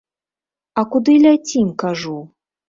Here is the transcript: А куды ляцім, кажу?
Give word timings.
А 0.81 0.83
куды 0.95 1.13
ляцім, 1.27 1.69
кажу? 1.85 2.17